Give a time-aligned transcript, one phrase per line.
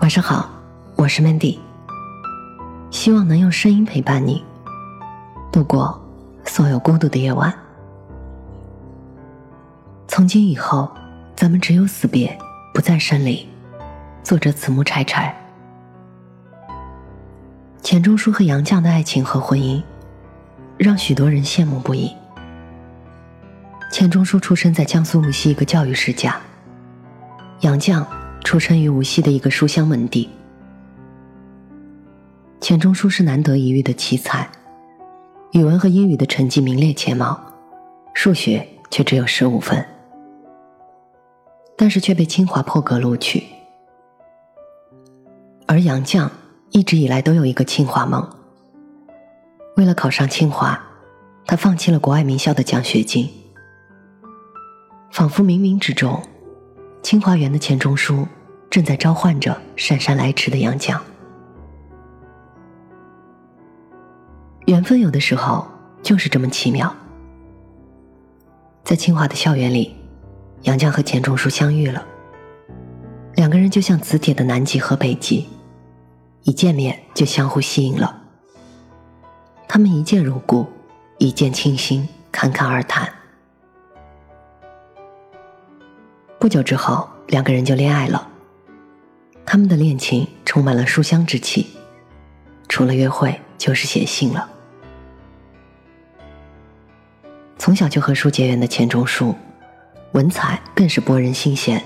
[0.00, 0.48] 晚上好，
[0.94, 1.58] 我是 Mandy，
[2.90, 4.44] 希望能用声音陪伴你
[5.50, 6.00] 度过
[6.44, 7.52] 所有孤独的夜晚。
[10.06, 10.88] 从今以后，
[11.34, 12.38] 咱们只有死别，
[12.72, 13.46] 不再生离。
[14.22, 15.34] 作者：子木柴柴。
[17.82, 19.82] 钱钟书和杨绛的爱情和婚姻，
[20.78, 22.14] 让许多人羡慕不已。
[23.90, 26.36] 钱钟书出生在江苏无锡一个教育世家，
[27.60, 28.06] 杨绛。
[28.44, 30.28] 出生于无锡的一个书香门第，
[32.60, 34.48] 钱钟书是难得一遇的奇才，
[35.52, 37.38] 语文和英语的成绩名列前茅，
[38.14, 39.84] 数学却只有十五分，
[41.76, 43.44] 但是却被清华破格录取。
[45.66, 46.30] 而杨绛
[46.70, 48.26] 一直以来都有一个清华梦，
[49.76, 50.80] 为了考上清华，
[51.44, 53.28] 他放弃了国外名校的奖学金，
[55.10, 56.22] 仿佛冥冥之中。
[57.00, 58.26] 清华园的钱钟书
[58.70, 60.98] 正在召唤着姗姗来迟的杨绛。
[64.66, 65.66] 缘分有的时候
[66.02, 66.94] 就是这么奇妙。
[68.84, 69.96] 在清华的校园里，
[70.62, 72.04] 杨绛和钱钟书相遇了。
[73.34, 75.48] 两个人就像磁铁的南极和北极，
[76.42, 78.22] 一见面就相互吸引了。
[79.66, 80.66] 他们一见如故，
[81.18, 83.08] 一见倾心，侃侃而谈。
[86.38, 88.28] 不久之后，两个人就恋爱了。
[89.50, 91.68] 他们的恋情充满了书香之气，
[92.68, 94.46] 除了约会就是写信了。
[97.56, 99.34] 从小就和书结缘的钱钟书，
[100.12, 101.82] 文采更是博人心弦。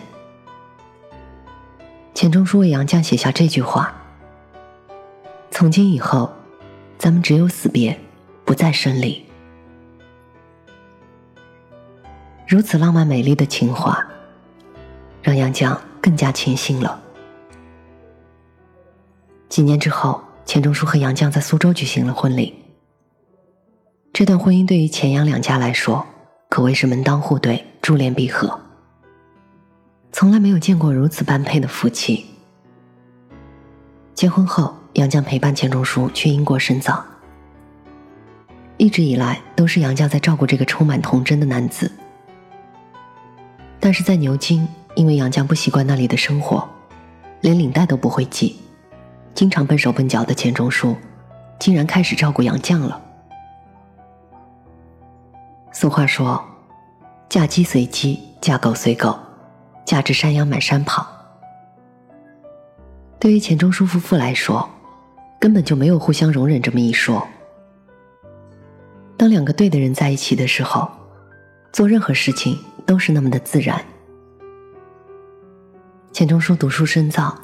[2.12, 3.94] 钱钟书为杨绛写下这句话
[5.52, 6.32] ：“从今以后，
[6.98, 7.96] 咱们只有死别，
[8.44, 9.24] 不再生离。”
[12.48, 14.04] 如此浪漫美丽的情话。
[15.22, 17.00] 让杨绛更加倾心了。
[19.52, 22.54] 几年之后，钱钟书和杨绛在苏州举行了婚礼。
[24.10, 26.06] 这段婚姻对于钱杨两家来说，
[26.48, 28.58] 可谓是门当户对、珠联璧合。
[30.10, 32.24] 从来没有见过如此般配的夫妻。
[34.14, 37.04] 结婚后，杨绛陪伴钱钟书去英国深造。
[38.78, 41.92] 一直以来，都是杨绛在照顾这个充满童真的男子。
[43.78, 44.66] 但是在牛津。
[44.94, 46.66] 因为杨绛不习惯那里的生活，
[47.42, 48.60] 连领带都不会系，
[49.34, 50.96] 经常笨手笨脚的钱钟书，
[51.58, 53.00] 竟然开始照顾杨绛了。
[55.72, 56.42] 俗话说
[57.28, 59.18] ：“嫁鸡随鸡，嫁狗随狗，
[59.84, 61.06] 嫁只山羊满山跑。”
[63.18, 64.68] 对于钱钟书夫妇来说，
[65.40, 67.26] 根本就没有互相容忍这么一说。
[69.16, 70.90] 当两个对的人在一起的时候，
[71.72, 73.82] 做任何事情都是那么的自然。
[76.12, 77.34] 钱钟书读书深造，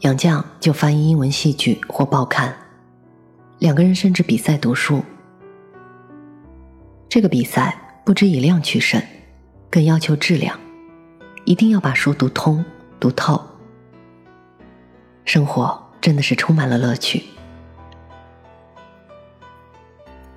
[0.00, 2.54] 杨绛就翻译英文戏剧或报刊，
[3.58, 5.02] 两个人甚至比赛读书。
[7.08, 9.00] 这个比赛不只以量取胜，
[9.70, 10.58] 更要求质量，
[11.44, 12.62] 一定要把书读通
[13.00, 13.40] 读透。
[15.24, 17.24] 生活真的是充满了乐趣。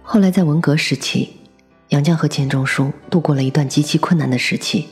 [0.01, 1.35] 后来在文革时期，
[1.89, 4.87] 杨绛和钱钟书度过了一段极其困难的时期。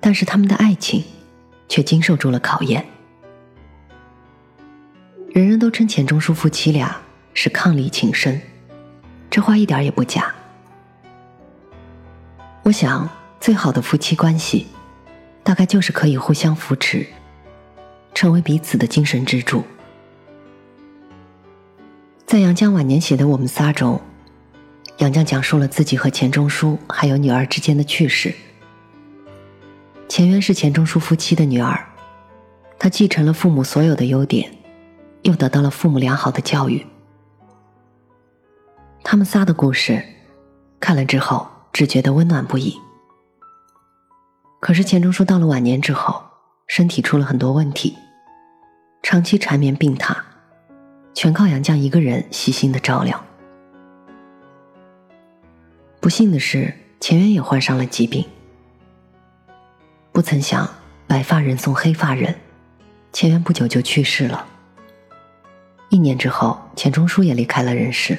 [0.00, 1.04] 但是他们的爱情，
[1.68, 2.84] 却经受住了考验。
[5.30, 7.00] 人人都称钱钟书夫妻俩
[7.34, 8.40] 是伉俪情深，
[9.30, 10.34] 这话一点也不假。
[12.64, 13.08] 我想，
[13.40, 14.66] 最好的夫妻关系，
[15.44, 17.06] 大概就是可以互相扶持，
[18.14, 19.62] 成为彼此的精神支柱。
[22.26, 24.00] 在杨绛晚年写的《我们仨》中，
[24.98, 28.34] 杨绛讲述了自己和钱钟书还有女儿之间的趣事。
[30.08, 31.86] 钱渊是钱钟书夫妻的女儿，
[32.78, 34.50] 她继承了父母所有的优点，
[35.22, 36.84] 又得到了父母良好的教育。
[39.04, 40.02] 他们仨的故事，
[40.80, 42.76] 看了之后只觉得温暖不已。
[44.60, 46.22] 可是钱钟书到了晚年之后，
[46.66, 47.96] 身体出了很多问题，
[49.02, 50.16] 长期缠绵病榻，
[51.14, 53.22] 全靠杨绛一个人细心的照料。
[56.00, 58.24] 不幸的是，钱渊也患上了疾病。
[60.18, 60.68] 不曾想，
[61.06, 62.34] 白发人送黑发人，
[63.12, 64.44] 钱渊不久就去世了。
[65.90, 68.18] 一年之后，钱钟书也离开了人世。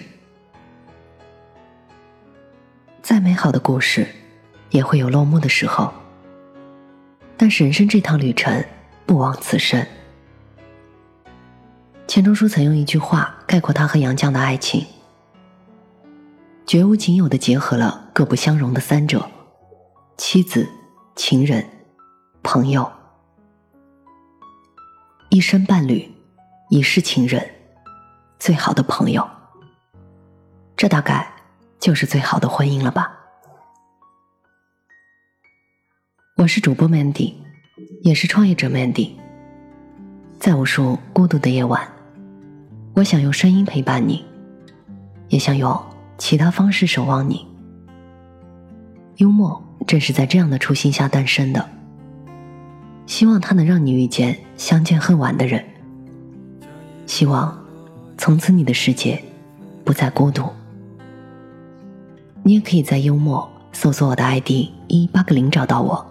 [3.01, 4.07] 再美好的故事，
[4.69, 5.93] 也会有落幕的时候。
[7.35, 8.63] 但是人生这趟旅程，
[9.05, 9.85] 不枉此生。
[12.07, 14.85] 钱钟书曾用一句话概括他和杨绛的爱情：
[16.65, 19.29] 绝无仅有的结合了各不相容的三者，
[20.15, 20.65] 妻子、
[21.13, 21.61] 情人。
[22.41, 22.89] 朋友，
[25.29, 26.09] 一生伴侣、
[26.69, 27.47] 一世情人、
[28.39, 29.27] 最好的朋友。
[30.75, 31.31] 这大概
[31.79, 33.11] 就是最好的婚姻了吧？
[36.37, 37.33] 我是主播 Mandy，
[38.01, 39.11] 也是创业者 Mandy。
[40.39, 41.87] 在无数孤独的夜晚，
[42.95, 44.25] 我想用声音陪伴你，
[45.27, 45.79] 也想用
[46.17, 47.45] 其他方式守望你。
[49.17, 51.69] 幽默正是在这样的初心下诞生的，
[53.09, 55.65] 希望它能让你遇见相见恨晚的人，
[57.07, 57.59] 希望
[58.19, 59.19] 从此你的世界
[59.83, 60.47] 不再孤独。
[62.43, 66.08] 你也可以在幽默搜索我的 ID 一八个零找到我。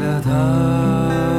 [0.00, 1.29] 的他。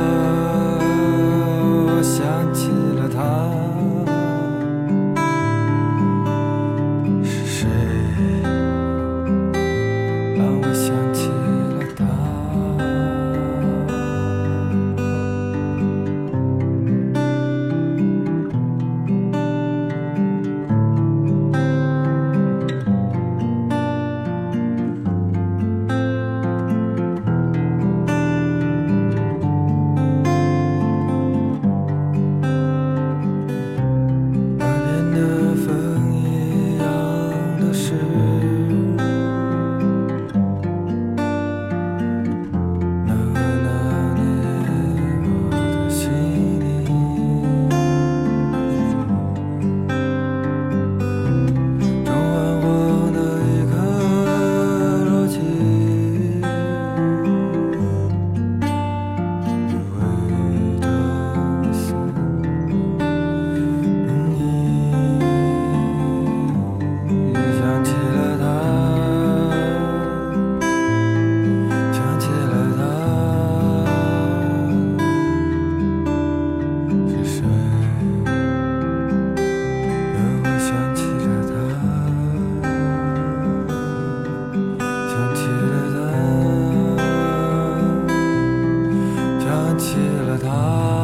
[89.92, 91.01] 谢了他。